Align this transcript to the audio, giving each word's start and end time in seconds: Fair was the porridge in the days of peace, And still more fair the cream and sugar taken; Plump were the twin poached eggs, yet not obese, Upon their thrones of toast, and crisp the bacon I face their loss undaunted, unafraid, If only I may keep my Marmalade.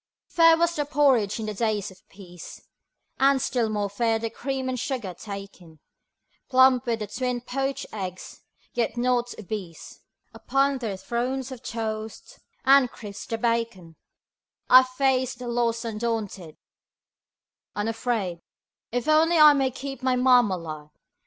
Fair 0.29 0.57
was 0.57 0.75
the 0.75 0.83
porridge 0.85 1.39
in 1.39 1.45
the 1.45 1.53
days 1.53 1.91
of 1.91 2.01
peace, 2.09 2.65
And 3.19 3.39
still 3.39 3.69
more 3.69 3.87
fair 3.87 4.17
the 4.17 4.31
cream 4.31 4.67
and 4.67 4.79
sugar 4.79 5.13
taken; 5.13 5.79
Plump 6.49 6.87
were 6.87 6.95
the 6.95 7.05
twin 7.05 7.39
poached 7.39 7.85
eggs, 7.93 8.41
yet 8.73 8.97
not 8.97 9.37
obese, 9.37 9.99
Upon 10.33 10.79
their 10.79 10.97
thrones 10.97 11.51
of 11.51 11.61
toast, 11.61 12.39
and 12.65 12.89
crisp 12.91 13.29
the 13.29 13.37
bacon 13.37 13.95
I 14.71 14.81
face 14.81 15.35
their 15.35 15.47
loss 15.49 15.85
undaunted, 15.85 16.57
unafraid, 17.75 18.41
If 18.91 19.07
only 19.07 19.37
I 19.37 19.53
may 19.53 19.69
keep 19.69 20.01
my 20.01 20.15
Marmalade. 20.15 20.89